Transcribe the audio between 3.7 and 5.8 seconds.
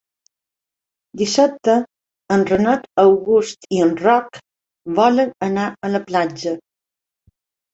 i en Roc volen anar